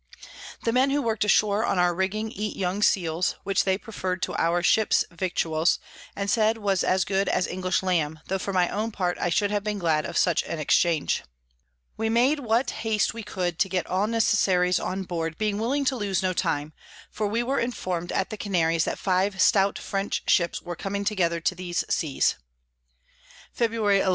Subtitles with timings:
[0.63, 4.35] The Men who work'd ashore on our Rigging eat young Seals, which they prefer'd to
[4.35, 5.77] our Ships Victuals,
[6.15, 9.51] and said was as good as English Lamb; tho for my own part I should
[9.51, 11.21] have been glad of such an Exchange.
[11.97, 15.95] We made what haste we could to get all Necessaries on board, being willing to
[15.95, 16.73] lose no time;
[17.11, 21.39] for we were inform'd at the Canaries that five stout French Ships were coming together
[21.41, 22.37] to these Seas.
[23.55, 23.97] _Febr.
[23.99, 24.09] 11.